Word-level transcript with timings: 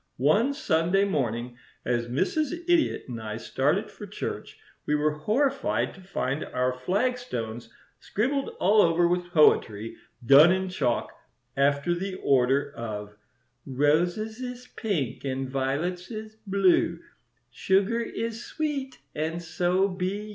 One 0.17 0.55
Sunday 0.55 1.03
morning, 1.03 1.57
as 1.85 2.07
Mrs. 2.07 2.59
Idiot 2.67 3.05
and 3.07 3.21
I 3.21 3.37
started 3.37 3.91
for 3.91 4.07
church, 4.07 4.57
we 4.87 4.95
were 4.95 5.11
horrified 5.19 5.93
to 5.93 6.01
find 6.01 6.43
our 6.43 6.73
flagstones 6.73 7.69
scribbled 7.99 8.49
all 8.59 8.81
over 8.81 9.07
with 9.07 9.29
poetry, 9.29 9.95
done 10.25 10.51
in 10.51 10.69
chalk, 10.69 11.11
after 11.55 11.93
the 11.93 12.15
order 12.15 12.73
of 12.75 13.15
"Roses 13.67 14.39
is 14.39 14.65
pink, 14.75 15.23
and 15.23 15.47
violets 15.47 16.09
is 16.09 16.35
blue, 16.47 16.97
Sugar 17.51 17.99
is 17.99 18.43
sweet, 18.43 18.97
and 19.13 19.39
so 19.39 19.87
be 19.87 20.15
you. 20.25 20.29